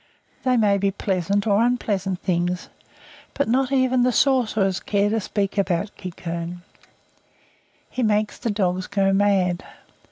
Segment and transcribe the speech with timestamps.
[0.41, 2.69] They may be pleasant or unpleasant things,
[3.35, 6.63] but not even the sorcerers care to speak about Quiquern.
[7.87, 9.63] He makes the dogs go mad.